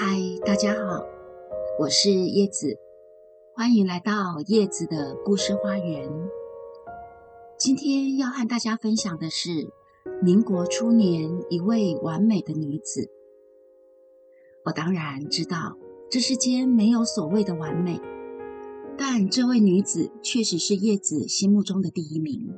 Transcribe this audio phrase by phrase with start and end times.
[0.00, 1.04] 嗨，大家好，
[1.80, 2.78] 我是叶子，
[3.52, 6.08] 欢迎来到叶子的故事花园。
[7.58, 9.72] 今天要和大家分享的是
[10.22, 13.10] 民国初年一位完美的女子。
[14.66, 15.76] 我当然知道
[16.08, 18.00] 这世间没有所谓的完美，
[18.96, 22.54] 但这位女子确实是叶子心目中的第一名。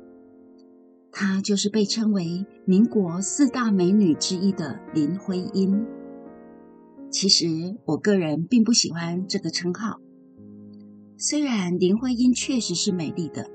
[1.11, 5.83] 她就是被称为民国四大美女之一的林徽因。
[7.11, 9.99] 其实我个人并不喜欢这个称号。
[11.17, 13.47] 虽然林徽因确实是美丽的，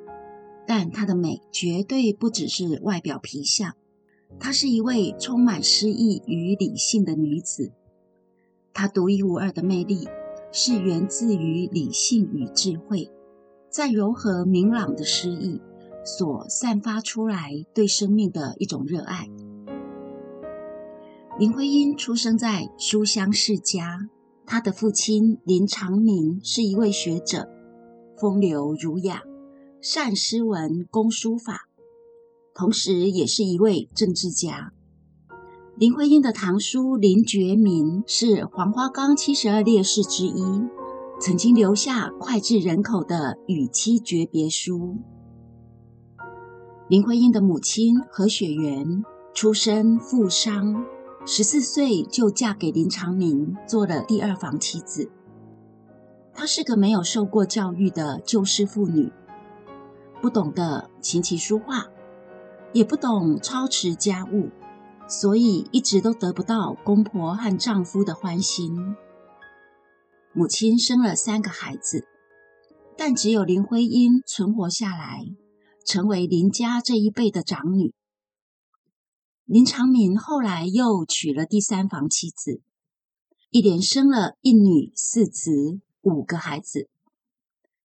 [0.67, 3.75] 但她的美绝对不只是外表皮相。
[4.39, 7.73] 她是一位充满诗意与理性的女子。
[8.75, 10.07] 她独一无二的魅力
[10.53, 13.11] 是源自于理性与智慧，
[13.71, 15.61] 在柔和明朗的诗意
[16.05, 19.29] 所散发出来对生命的一种热爱。
[21.39, 24.09] 林徽因出生在书香世家，
[24.47, 27.47] 她的父亲林长民是一位学者，
[28.17, 29.21] 风流儒雅，
[29.83, 31.69] 善诗文，工书法，
[32.55, 34.73] 同时也是一位政治家。
[35.77, 40.43] 林徽因的堂叔林觉民是黄花岗七十二烈士之一，
[41.21, 44.97] 曾经留下脍炙人口的与妻诀别书。
[46.89, 50.83] 林徽因的母亲何雪媛出身富商。
[51.29, 55.11] 十四岁就嫁给林长民，做了第二房妻子。
[56.33, 59.13] 她是个没有受过教育的旧式妇女，
[60.23, 61.89] 不懂得琴棋书画，
[62.73, 64.51] 也不懂操持家务，
[65.09, 68.95] 所以一直都得不到公婆和丈夫的欢心。
[70.33, 72.07] 母亲生了三个孩子，
[72.97, 75.25] 但只有林徽因存活下来，
[75.85, 77.93] 成为林家这一辈的长女。
[79.47, 82.61] 林长民后来又娶了第三房妻子，
[83.51, 86.89] 一连生了一女四子五个孩子。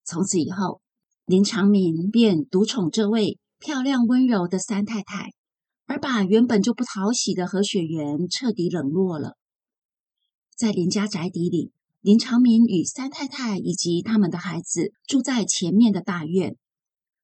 [0.02, 0.80] 从此以后，
[1.26, 5.34] 林长民便独宠这位漂亮温柔的三太太，
[5.84, 9.36] 而把原本就不讨喜的何雪媛彻底冷落了。
[10.56, 16.56] 在林家宅邸里，林长民与三太太以及他们的孩子住在前面的大院。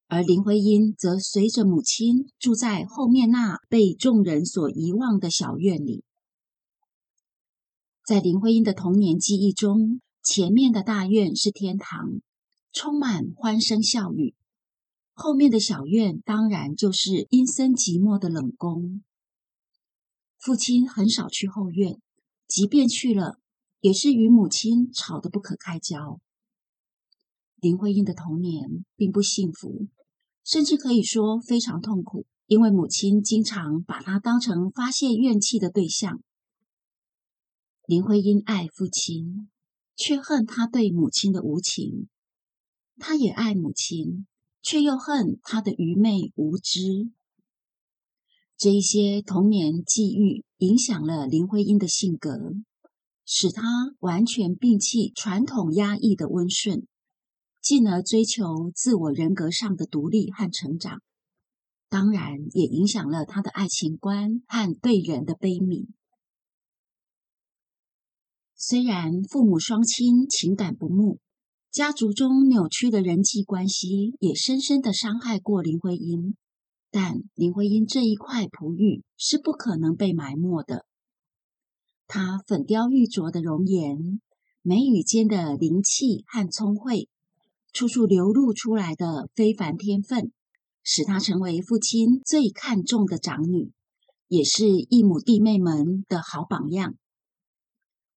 [0.09, 6.05] 而林徽因则随着母亲住在后面那被众人所遗忘的小院里。
[8.05, 12.21] 在林徽因的童年记忆中，前面的大院是天堂，
[12.73, 14.37] 充满欢声笑语；
[15.13, 19.03] 后面的小院当然就是阴森寂寞的冷宫。
[20.39, 22.01] 父亲很少去后院，
[22.47, 23.41] 即便去了，
[23.81, 26.21] 也是与母亲吵得不可开交。
[27.57, 29.89] 林徽因的童年并不幸福。
[30.47, 36.23] 甚至可以说非常痛苦，因为母亲经常把她当成发泄怨气的对象。
[37.85, 39.51] 林徽因爱父亲，
[39.97, 42.07] 却恨他对母亲的无情；
[42.97, 44.29] 她也爱母亲，
[44.63, 47.11] 却又恨他的愚昧无知。
[48.57, 52.55] 这一些童年际遇影响了林徽因的性格，
[53.25, 53.65] 使她
[53.99, 56.87] 完全摒弃传统压抑的温顺。
[57.67, 61.03] 进而追求自我人格上的独立和成长，
[61.89, 65.89] 当然也影响了他的爱情观和对人的悲悯。
[68.55, 71.19] 虽然父母双亲情感不睦，
[71.73, 76.37] 家族中扭曲的人际关系也深深的伤害过林徽因，
[76.93, 80.87] 但林徽因这一块璞玉是不可能被埋没的。
[82.07, 84.21] 她粉雕玉琢的容颜，
[84.63, 87.09] 眉宇间的灵气和聪慧。
[87.77, 90.33] 处处流露出来的非凡天分，
[90.83, 93.71] 使她成为父亲最看重的长女，
[94.29, 96.95] 也是异母弟妹们的好榜样。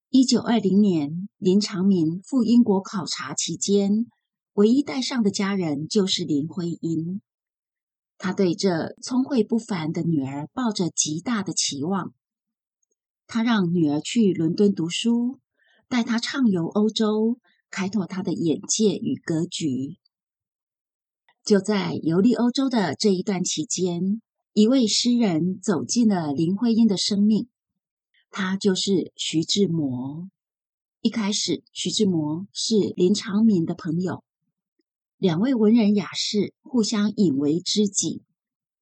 [0.10, 4.08] 一九二零年，林长民赴英国考察期间，
[4.54, 7.20] 唯一带上的家人就是林徽因。
[8.18, 12.14] 他对这聪慧不凡的女儿抱着极大的期望，
[13.28, 15.42] 他让女儿去伦敦读书，
[15.90, 17.40] 带她畅游欧洲。
[17.70, 19.98] 开拓他的眼界与格局。
[21.44, 24.22] 就在游历欧洲的这一段期间，
[24.54, 27.48] 一位诗人走进了林徽因的生命，
[28.30, 30.30] 他就是徐志摩。
[31.02, 34.24] 一开始，徐志摩是林长民的朋友，
[35.18, 38.22] 两位文人雅士互相引为知己。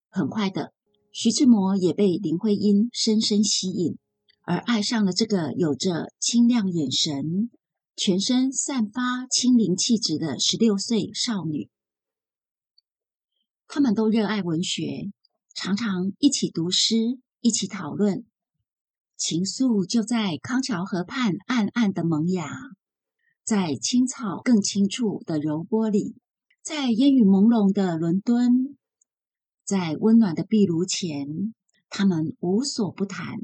[0.10, 0.74] 很快的，
[1.12, 3.98] 徐志摩也被林徽因深深吸引，
[4.42, 7.51] 而爱上了这个有着清亮眼神。
[7.99, 11.67] 全身散发清灵气质的十六岁少女，
[13.67, 15.11] 他们都热爱文学，
[15.55, 18.23] 常常一起读诗，一起讨论。
[19.15, 22.69] 情愫就在康桥河畔暗暗的萌芽，
[23.44, 26.17] 在青草更青处的柔波里，
[26.61, 28.77] 在烟雨朦胧的伦敦，
[29.63, 31.51] 在温暖的壁炉前，
[31.89, 33.39] 他们无所不谈，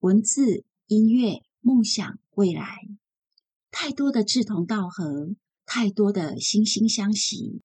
[0.00, 2.76] 文字、音乐、梦想、未来，
[3.70, 5.34] 太多的志同道合，
[5.64, 7.62] 太多的惺惺相惜。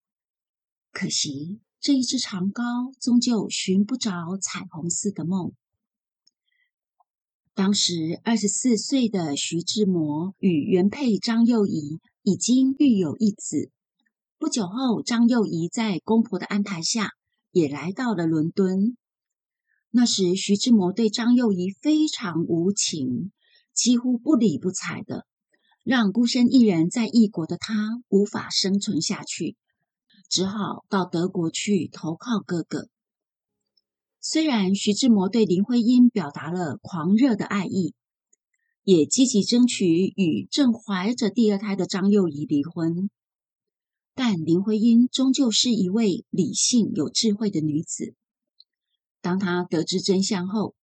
[0.92, 5.54] 可惜这一只长篙终究寻不着彩虹似的梦。
[7.56, 13.70] 当时二十四岁的徐志摩与原配张幼仪已经育有一子。
[14.40, 17.12] 不久后，张幼仪在公婆的安排下
[17.52, 18.98] 也来到了伦敦。
[19.92, 23.32] 那时，徐志摩对张幼仪非常无情，
[23.72, 25.26] 几乎不理不睬的，
[25.84, 29.58] 让孤身一人在异国的他无法生存下去，
[30.30, 32.88] 只好到德国去投靠哥哥。
[34.22, 37.94] 虽然徐志摩对林徽因表达了狂热的爱意，
[38.84, 39.86] 也积极争取
[40.16, 43.10] 与正怀着第二胎的张幼仪离婚，
[44.16, 48.16] 但林徽因终究是一位理性有智慧的女子。
[49.20, 50.76] 当她得知真相后，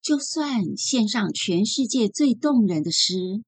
[0.00, 3.42] 就算献上全世界最动人的诗、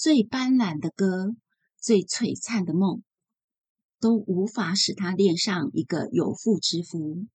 [0.00, 1.36] 最斑斓的歌、
[1.78, 3.02] 最璀璨的梦，
[4.00, 7.26] 都无法使她恋上一个有妇之夫。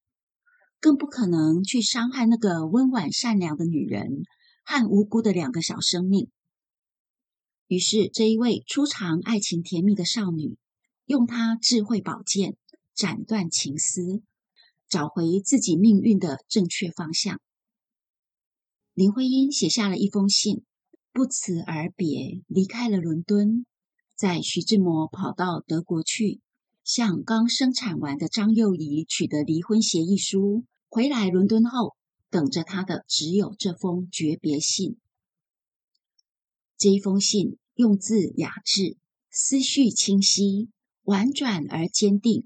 [0.80, 4.24] 更不可能去伤害那个温婉善良的女人
[4.64, 6.32] 和无辜的两个小生命。
[7.68, 10.58] 于是，这一位初尝爱情甜蜜的少女，
[11.06, 12.58] 用她智慧宝剑
[12.96, 14.24] 斩断情丝，
[14.90, 17.40] 找回自己命运的正确方向。
[18.96, 20.66] 林徽因写下了一封信，
[21.16, 23.66] 不辞而别，离开了伦敦，
[24.16, 26.42] 在徐志摩跑到德国去，
[26.84, 30.66] 向刚生产完的张幼仪取得离婚协议书。
[30.90, 31.96] 回来伦敦后，
[32.30, 35.00] 等着他的只有这封诀别信。
[36.78, 38.98] 这一封信用字雅致，
[39.32, 40.70] 思绪清晰，
[41.04, 42.46] 婉转而坚定，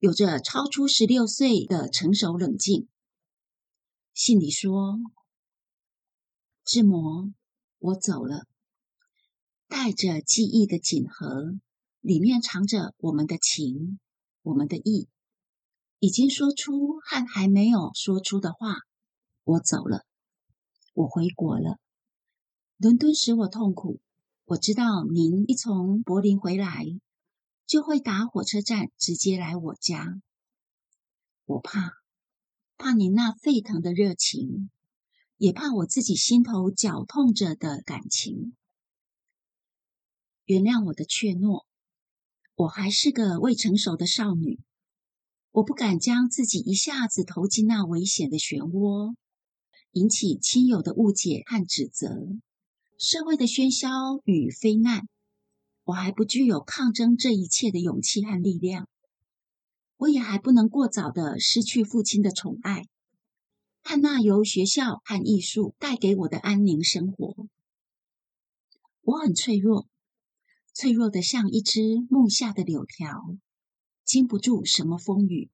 [0.00, 2.88] 有着超出十六岁的成熟冷静。
[4.12, 4.98] 信里说
[6.66, 7.32] ：“志摩，
[7.78, 8.46] 我走了，
[9.68, 11.58] 带着记忆的锦盒，
[12.00, 13.98] 里面藏着我们的情，
[14.42, 15.08] 我们的意。”
[15.98, 18.76] 已经说出和还没有说出的话。
[19.44, 20.04] 我走了，
[20.92, 21.78] 我回国了。
[22.76, 24.00] 伦敦使我痛苦。
[24.44, 26.84] 我知道您一从柏林回来，
[27.66, 30.20] 就会打火车站直接来我家。
[31.46, 31.92] 我怕，
[32.76, 34.70] 怕您那沸腾的热情，
[35.36, 38.54] 也怕我自己心头绞痛着的感情。
[40.44, 41.64] 原谅我的怯懦，
[42.54, 44.60] 我还是个未成熟的少女。
[45.50, 49.14] 我不敢将自己一下子投进那危险的漩涡，
[49.92, 52.38] 引起亲友的误解和指责，
[52.98, 55.08] 社会的喧嚣与非难。
[55.84, 58.88] 我还不具有抗争这一切的勇气和力量，
[59.96, 62.86] 我也还不能过早的失去父亲的宠爱，
[63.88, 67.46] 和那由学校和艺术带给我的安宁生活。
[69.02, 69.86] 我很脆弱，
[70.74, 71.80] 脆弱的像一只
[72.10, 73.36] 木下的柳条。
[74.04, 75.50] 经不住什么风雨，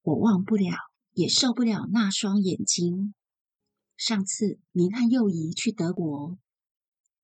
[0.00, 0.74] 我忘不了，
[1.12, 3.14] 也受不了那双眼睛。
[3.98, 6.38] 上次您和幼仪去德国，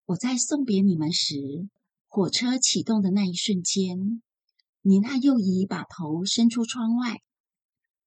[0.04, 1.68] 我在送别你们时，
[2.06, 4.22] 火车启动的那一瞬间，
[4.82, 7.22] 您和幼仪把头伸出窗外，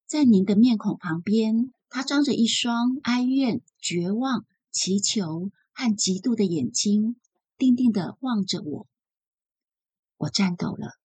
[0.05, 7.19] 在您的面孔旁边，他张着一双哀怨、绝望、祈求和嫉妒的眼睛，
[7.58, 8.88] 定定的望着我。
[10.17, 11.00] 我颤抖了。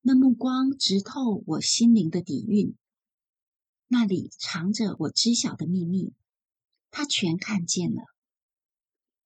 [0.00, 2.74] 那目光直透我心灵的底蕴，
[3.86, 6.12] 那里藏着我知晓的秘密，
[6.90, 8.02] 他全看见了。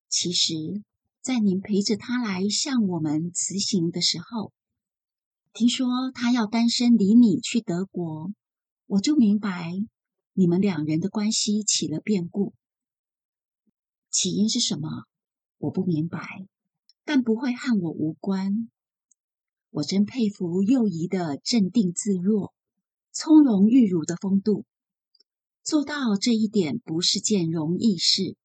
[0.09, 0.83] 其实，
[1.23, 4.53] 在您陪着他来向我们辞行的时候，
[5.53, 8.33] 听说他要单身离你去德国，
[8.87, 9.73] 我就明白
[10.39, 12.53] 你们两人的关系起了变故。
[14.11, 15.05] 起因是什么？
[15.57, 16.47] 我不明白，
[17.07, 18.69] 但不会和我无关。
[19.71, 22.53] 我真佩服幼仪的镇定自若、
[23.13, 24.67] 从容玉乳的风度，
[25.63, 28.37] 做到这一点不是件容易事，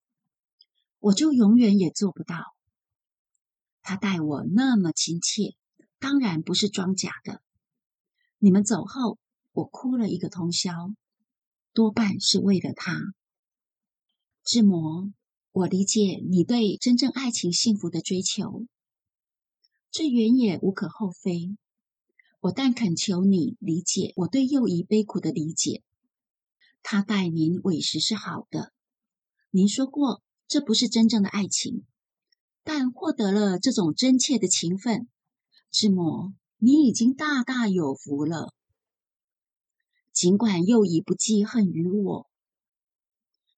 [0.99, 2.55] 我就永远也做不到。
[3.81, 5.55] 他待我那么亲切，
[5.99, 7.41] 当然不是装假的。
[8.37, 9.19] 你们走后，
[9.51, 10.71] 我哭了一个通宵，
[11.73, 13.13] 多半是为了他。
[14.43, 15.11] 志摩，
[15.51, 18.65] 我理解你对真正爱情幸福的追求。
[19.91, 21.55] 这原也无可厚非，
[22.39, 25.83] 我但恳求你理解我对幼仪悲苦的理解。
[26.83, 28.73] 他待您委实是好的，
[29.49, 31.85] 您说过这不是真正的爱情，
[32.63, 35.07] 但获得了这种真切的情分，
[35.69, 38.53] 志摩，你已经大大有福了。
[40.13, 42.29] 尽管又已不记恨于我，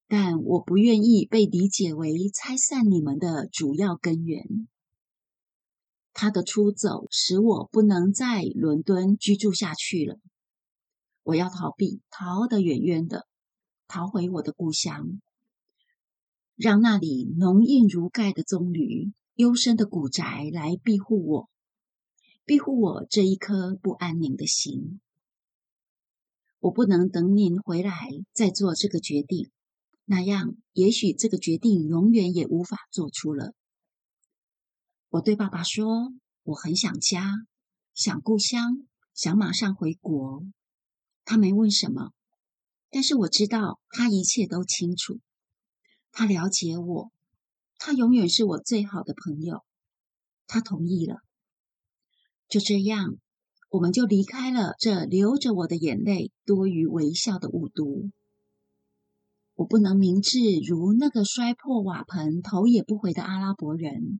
[0.07, 4.67] 但我不愿意被理解为拆散你们的主要根源。
[6.13, 10.19] 他的出走使我不能在伦敦居住下去了。
[11.23, 13.25] 我要逃避，逃得远远的，
[13.87, 15.19] 逃回我的故乡，
[16.55, 21.49] 让那里浓荫如盖的棕榈、幽深的古宅来庇护我，
[22.45, 24.99] 庇护我这一颗不安宁的心。
[26.63, 29.51] 我不能等您回来再做这个决定，
[30.05, 33.51] 那样也许这个决定永远也无法做出了。
[35.09, 37.33] 我对爸爸说：“我很想家，
[37.93, 40.45] 想故乡，想马上回国。”
[41.25, 42.13] 他没问什么，
[42.89, 45.19] 但是我知道他一切都清楚。
[46.13, 47.11] 他了解我，
[47.77, 49.65] 他永远是我最好的朋友。
[50.47, 51.17] 他同意了。
[52.47, 53.17] 就这样，
[53.73, 58.11] 我们就离开了这流着我的眼泪多于微笑的雾都。
[59.55, 64.19] 我不能明智如那个摔破瓦盆头也不回的阿拉伯人。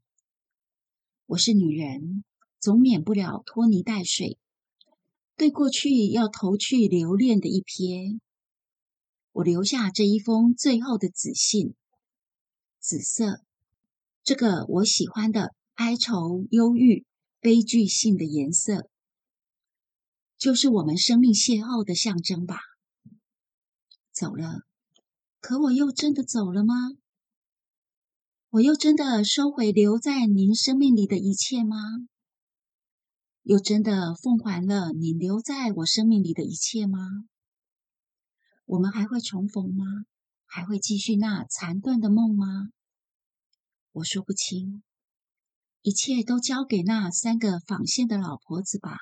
[1.28, 2.24] 我是女人，
[2.60, 4.40] 总免不了拖泥带水，
[5.38, 8.20] 对过去要投去留恋的一瞥。
[9.34, 11.76] 我留下这一封最后的紫信，
[12.80, 13.42] 紫色，
[14.24, 17.06] 这个我喜欢的哀愁、忧郁、
[17.40, 18.90] 悲剧性的颜色，
[20.38, 22.60] 就是我们生命邂逅的象征吧。
[24.12, 24.62] 走了，
[25.40, 26.76] 可我又真的走了吗？
[28.50, 31.78] 我又真的收回留在您生命里的一切吗？
[33.42, 37.00] 又真的奉还了你留在我生命里的一切吗？
[38.66, 39.86] 我们还会重逢吗？
[40.46, 42.70] 还会继续那残断的梦吗？
[43.94, 44.84] 我说不清，
[45.82, 48.98] 一切都交给那三个纺线的老婆子吧。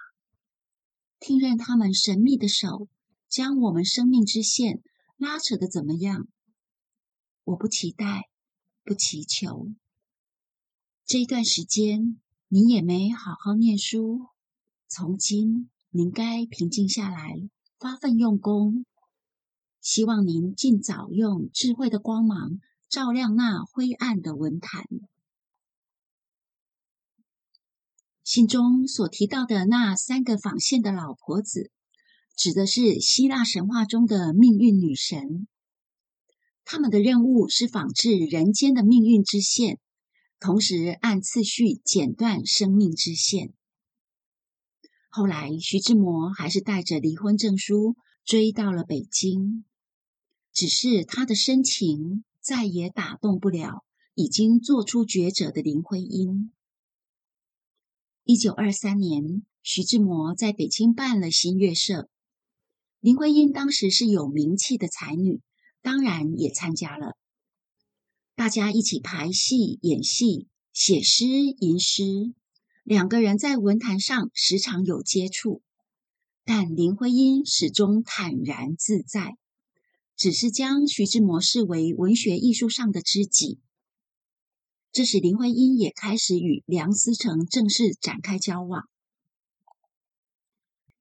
[1.21, 2.89] 听任他们神秘的手
[3.29, 4.81] 将我们生命之线
[5.15, 6.27] 拉扯的怎么样？
[7.45, 8.27] 我不期待。
[8.83, 9.67] 不祈求。
[11.05, 14.25] 这一段时间，你也没好好念书。
[14.87, 17.47] 从今，您该平静下来，
[17.77, 18.83] 发奋用功。
[19.79, 22.59] 希望您尽早用智慧的光芒
[22.89, 24.87] 照亮那灰暗的文坛。
[28.33, 31.69] 信中所提到的那三个纺线的老婆子，
[32.33, 35.49] 指的是希腊神话中的命运女神。
[36.63, 39.79] 他们的任务是仿制人间的命运之线，
[40.39, 43.51] 同时按次序剪断生命之线。
[45.09, 49.65] 后来，徐志摩还是带着离婚证书追到了北京，
[50.53, 53.83] 只是他的深情再也打动不了
[54.15, 56.53] 已经做出抉择的林徽因。
[58.31, 62.09] 一九二三年，徐志摩在北京办了新月社，
[63.01, 65.41] 林徽因当时是有名气的才女。
[65.81, 67.17] 当然也参加了，
[68.33, 72.33] 大家一起排戏、演戏、写诗、吟诗，
[72.85, 75.61] 两个人在文坛上时常有接触，
[76.45, 79.35] 但林徽因始终坦然自在，
[80.15, 83.59] 只是将徐志摩视为文学艺术上的知己。
[84.91, 88.83] 这时林徽因也开始与梁思成正式展开交往。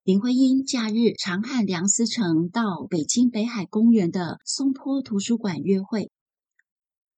[0.04, 6.10] 林徽因假日常和梁思成到北京北海公园的松坡图书馆约会。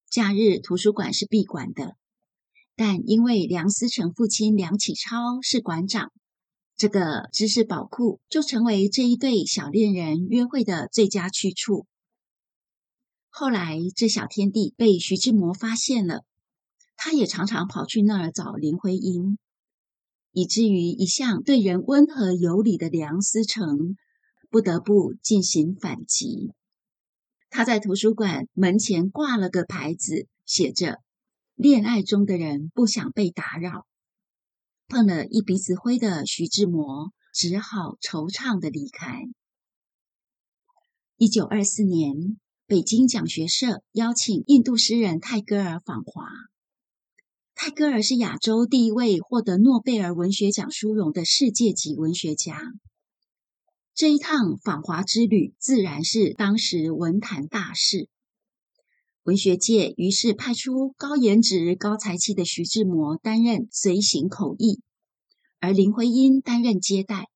[0.09, 1.97] 假日图书馆是闭馆的，
[2.75, 6.11] 但因为梁思成父亲梁启超是馆长，
[6.76, 11.87] 这个知识宝库就成为这一对小恋人约会的最佳去处。
[13.29, 16.25] 后来，这小天地被徐志摩发现了，
[17.04, 19.37] 他也常常跑去那儿找林徽因。
[20.30, 23.97] 以至于一向对人温和有礼的梁思成
[24.50, 26.52] 不得不进行反击。
[27.50, 31.00] 他在图书馆门前挂了个牌子，写着
[31.56, 33.85] “恋爱中的人不想被打扰”。
[34.87, 39.25] 碰了一鼻子灰的徐志摩只好惆怅的离开。
[41.16, 46.28] 一九二四年，北京讲学社邀请印度诗人泰戈尔访华。
[47.64, 52.61] 泰戈尔是亚洲第一位获得诺贝尔文学奖殊荣的世界级文学家。
[53.95, 58.09] 这一趟访华之旅自然是当时文坛大事，
[59.23, 64.81] 文学界于是派出高颜值、高才气的徐志摩担任随行口译，
[65.61, 67.28] 而林徽因担任接待。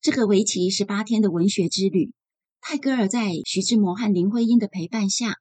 [0.00, 2.12] 这个为期十八天的文学之旅，
[2.60, 5.36] 泰戈尔在徐志摩和林徽因的陪伴下。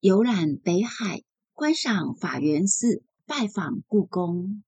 [0.00, 1.20] 游览北海，
[1.54, 4.64] 观赏法源寺，拜访故宫。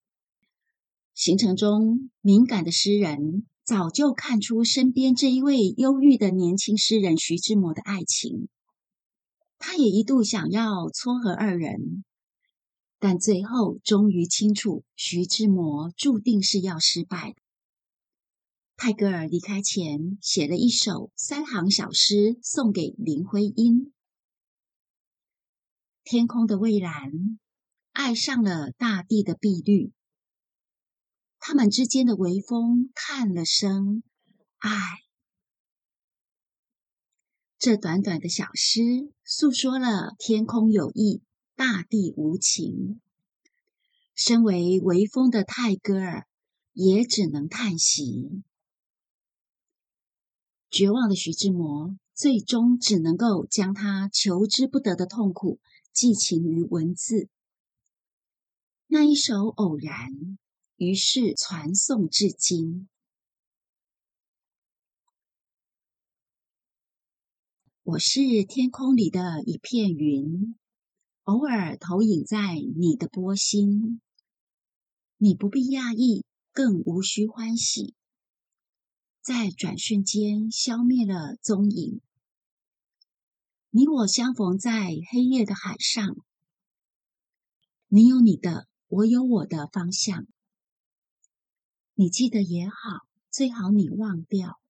[1.15, 8.49] 行程中，敏感的诗人早就看出身边这一位忧郁的年轻诗人徐志摩的爱情。
[9.59, 12.05] 他也一度想要撮合二人，
[12.99, 17.37] 但最后终于清楚，徐志摩注定是要失败的。
[18.77, 23.94] 泰戈尔离开前写了一首三行小诗送给林徽因：
[26.05, 27.11] 天空的蔚蓝，
[27.93, 29.91] 爱上了大地的碧绿。
[31.39, 34.03] 他们之间的微风叹了声
[34.61, 34.99] “唉”，
[37.59, 38.83] 这短短的小诗
[39.25, 41.23] 诉说了天空有意，
[41.57, 43.01] 大地无情。
[44.15, 46.27] 身为微风的泰戈尔，
[46.75, 48.43] 也只能叹息。
[50.71, 55.61] 绝望的徐志摩，最终只能够将他求之不得的痛苦
[55.95, 57.31] 寄情于文字。
[58.89, 60.11] 那一首《偶然》。
[60.77, 62.89] 于是传颂至今。
[67.85, 70.57] 我是天空里的一片云，
[71.23, 74.01] 偶尔投影在你的波心。
[75.17, 77.95] 你不必讶异，更无需欢喜，
[79.23, 82.01] 在转瞬间消灭了踪影。
[83.77, 86.17] 你我相逢在黑夜的海上，
[87.89, 90.29] 你有你的，我有我的方向。
[91.95, 92.75] 你记得也好，
[93.33, 94.61] 最好你忘掉，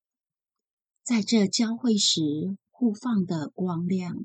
[1.03, 4.25] 在这交汇时互放的光亮。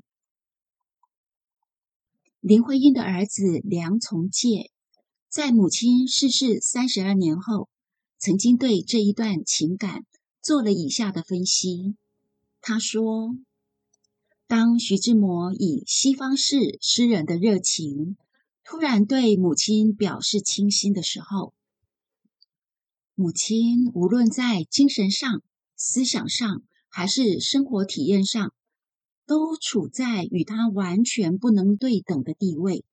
[2.39, 4.71] 林徽因的儿子梁从诫，
[5.27, 7.67] 在母亲逝世三十二年后，
[8.17, 10.05] 曾经对这一段情感
[10.41, 11.97] 做了以下的分析。
[12.61, 13.35] 他说
[14.49, 18.17] ：“当徐志摩以西方式诗人的热情，
[18.63, 21.53] 突然对母亲表示倾心的时候。”
[23.13, 25.43] 母亲无论在精神上、
[25.75, 28.51] 思想上，还是生活体验上，
[29.27, 32.83] 都处在与他完全不能对等的地位，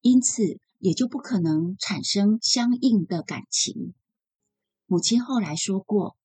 [0.00, 3.92] 因此也就不可能产生相应的感情。
[4.86, 6.16] 母亲后来说过，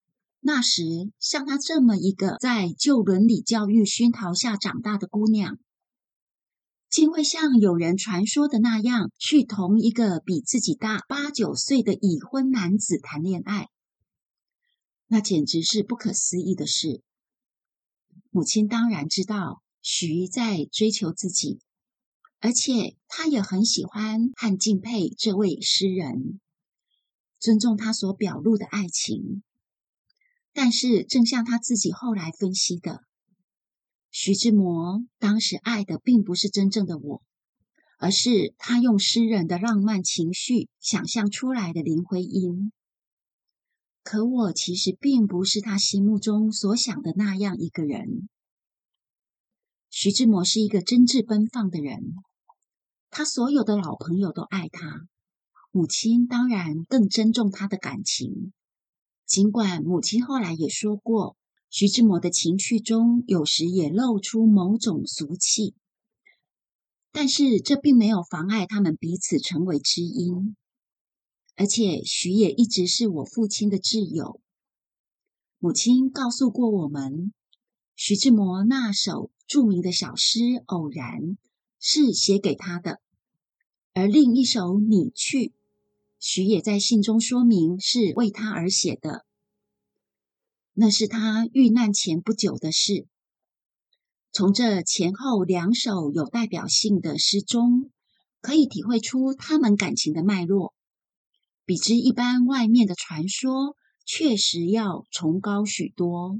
[0.42, 0.84] 那时
[1.20, 5.58] 像她这么一个在旧伦理教育熏陶下长大的姑娘。
[6.90, 13.68] 竟会像有人传说的那样，去同一个比自己大八九岁的已婚男子谈恋爱，
[15.06, 17.04] 那简直是不可思议的事。
[18.32, 21.60] 母亲当然知道徐在追求自己，
[22.40, 26.40] 而且她也很喜欢和敬佩这位诗人，
[27.40, 29.44] 尊重他所表露的爱情。
[30.54, 33.04] 但是，正像他自己后来分析的。
[34.12, 37.22] 徐志摩当时爱的并不是真正的我，
[38.00, 42.72] 而是他用诗人的浪漫情绪想象出来的林徽因。
[44.04, 48.28] 可我其实并不是他心目中所想的那样一个人。
[49.92, 52.16] 徐志摩是一个真挚奔放的人，
[53.12, 55.08] 他所有的老朋友都爱他，
[55.72, 58.54] 母亲当然更珍重他的感情。
[59.30, 61.38] 尽管母亲后来也说过。
[61.70, 65.76] 徐志摩的情趣中，有时也露出某种俗气，
[67.12, 70.56] 但是这并没有妨碍他们彼此成为知音。
[71.56, 74.42] 而且，徐也一直是我父亲的挚友。
[75.60, 77.32] 母亲告诉过我们，
[77.96, 81.22] 徐志摩那首著名的小诗《偶然》
[81.80, 83.00] 是写给他的，
[83.94, 85.50] 而另一首《你去》，
[86.20, 89.26] 徐也在信中说明是为他而写的。
[90.74, 93.08] 那是他遇难前不久的事。
[94.32, 97.90] 从这前后两首有代表性的诗中，
[98.42, 100.74] 可以体会出他们感情的脉络，
[101.66, 106.38] 比之一般外面的传说，确实要崇高许多。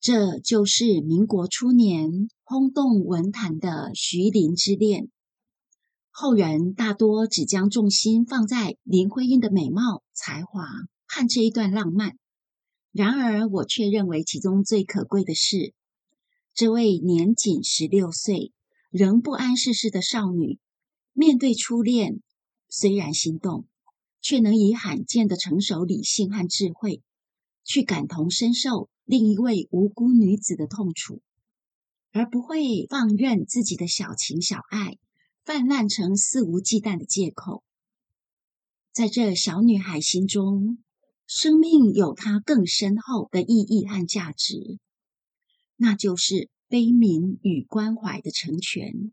[0.00, 5.10] 这就是民国初年轰动文坛的徐林之恋。
[6.18, 10.66] 后人大多只将重心放在林徽因的美貌才华。
[11.06, 12.16] 和这一段浪漫，
[12.90, 15.74] 然而我却认为其中最可贵的是，
[16.54, 18.54] 这位年仅十六岁、
[18.90, 20.58] 仍不谙世事的少女，
[21.12, 22.22] 面对初恋，
[22.70, 23.66] 虽然心动，
[24.22, 27.02] 却能以罕见的成熟、理性和智慧，
[27.62, 31.20] 去感同身受另一位无辜女子的痛楚，
[32.10, 34.96] 而不会放任自己的小情小爱
[35.46, 37.62] 泛滥成肆无忌惮的借口。
[38.92, 40.76] 在这小女孩心中。
[41.28, 44.78] 生命有它更深厚的意义和价值，
[45.74, 49.10] 那就是悲悯与关怀的成全。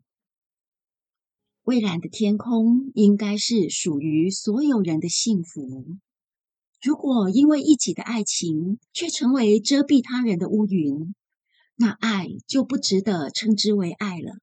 [1.64, 5.96] 蔚蓝的天空应该是属于所有人的幸福。
[6.80, 11.16] 如果因为一己的爱情却成为遮蔽他人的乌云，
[11.74, 14.36] 那爱就不值得称之为爱了。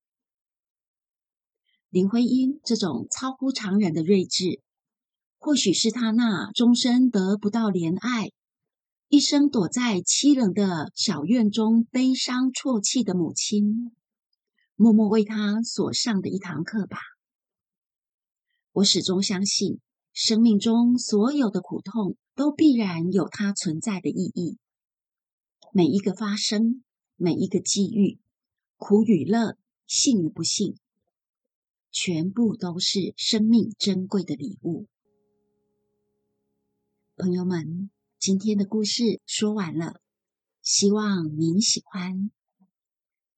[1.92, 4.62] 林徽因这种超乎常人的睿智，
[5.38, 8.32] 或许是他那终身得不到怜爱、
[9.10, 13.92] 一生躲在凄冷的小院中悲伤啜泣的母亲，
[14.76, 16.98] 默默为他所上的一堂课吧。
[18.72, 19.80] 我始终相信，
[20.14, 22.18] 生命中所有的苦痛。
[22.34, 24.58] 都必然有它存在的意义。
[25.74, 26.82] 每一个发生，
[27.18, 28.20] 每一个际遇，
[28.78, 30.78] 苦与乐，幸与不幸，
[31.92, 34.88] 全部都是生命珍贵的礼物。
[37.18, 40.02] 朋友们，今天的故事说完了，
[40.62, 42.32] 希望您喜欢。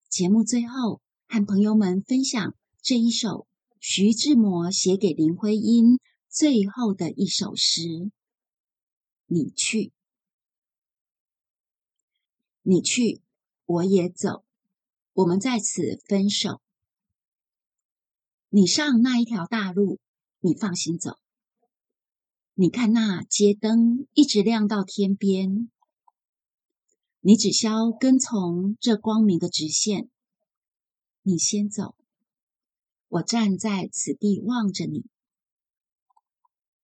[0.07, 3.47] 节目最后，和朋友们分享这一首
[3.79, 8.11] 徐志摩写给林徽因最后的一首诗。
[9.25, 9.91] 你去，
[12.61, 13.21] 你去，
[13.65, 14.45] 我也走，
[15.13, 16.61] 我们在此分手。
[18.55, 19.99] 你上那一条大路，
[20.39, 21.17] 你放心走。
[22.53, 25.71] 你看那街灯一直亮到天边，
[27.19, 30.07] 你只消跟从这光明的直线。
[31.23, 31.95] 你先走，
[33.07, 35.07] 我站在此地望着你，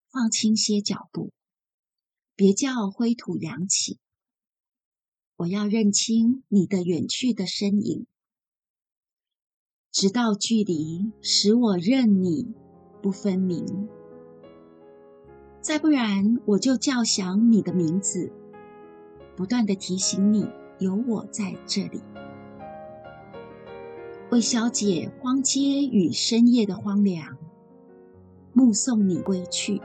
[0.10, 1.32] 放轻些脚步。
[2.34, 4.00] 别叫灰土扬起，
[5.36, 8.08] 我要认清你的远去的身影，
[9.92, 12.54] 直到距离使我认你
[13.02, 13.90] 不分明。
[15.62, 18.32] 再不然，我就叫响你的名字，
[19.36, 20.48] 不断的提醒你
[20.78, 22.02] 有我在这里，
[24.32, 27.38] 为消解荒街与深夜的荒凉，
[28.54, 29.82] 目送你归去。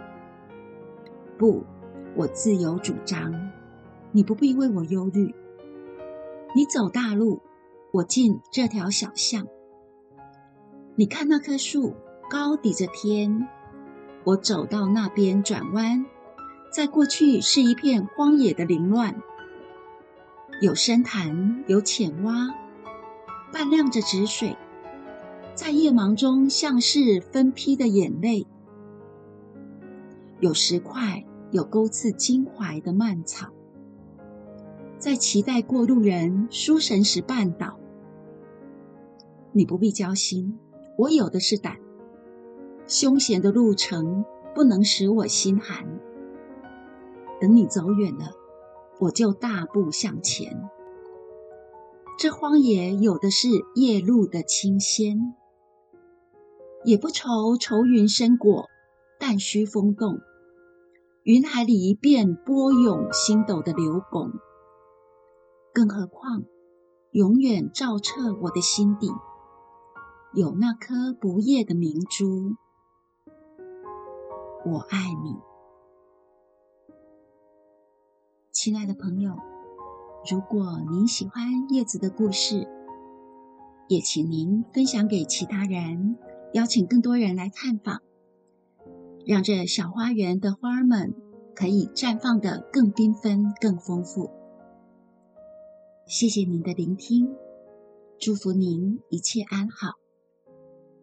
[1.38, 1.64] 不。
[2.16, 3.50] 我自有主张，
[4.12, 5.34] 你不必为我忧虑。
[6.54, 7.40] 你走大路，
[7.90, 9.44] 我进这条小巷。
[10.96, 11.94] 你看那棵树
[12.30, 13.48] 高抵着天，
[14.24, 16.06] 我走到那边转弯，
[16.72, 19.20] 在过去是一片荒野的凌乱，
[20.60, 22.54] 有深潭，有浅洼，
[23.52, 24.56] 半亮着止水，
[25.54, 28.46] 在夜茫中像是分批的眼泪，
[30.40, 31.24] 有石块。
[31.50, 33.46] 有钩刺襟怀的蔓草，
[34.98, 37.78] 在期待过路人书神时绊倒。
[39.52, 40.58] 你不必焦心，
[40.96, 41.78] 我有的是胆。
[42.86, 46.00] 凶险的路程不能使我心寒。
[47.40, 48.30] 等你走远了，
[49.00, 50.68] 我就大步向前。
[52.18, 55.34] 这荒野有的是夜露的清鲜，
[56.84, 58.68] 也不愁愁云深裹，
[59.18, 60.20] 但须风动。
[61.24, 64.30] 云海里一遍波涌星斗的流拱，
[65.72, 66.44] 更何况
[67.10, 69.10] 永远照彻我的心底，
[70.36, 72.56] 有那颗不夜的明珠。
[74.66, 75.36] 我爱你，
[78.50, 79.36] 亲爱的朋友。
[80.28, 82.66] 如果您喜欢叶子的故事，
[83.86, 86.18] 也请您分享给其他人，
[86.52, 88.02] 邀请更多人来探访。
[89.24, 91.14] 让这小花园的花儿们
[91.54, 94.30] 可以绽放的更缤纷、更丰富。
[96.08, 97.36] 谢谢您的聆听，
[98.18, 99.92] 祝福您一切安好，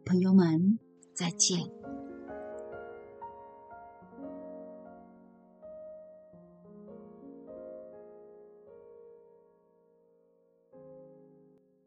[0.05, 0.79] 朋友们
[1.13, 1.81] 再见。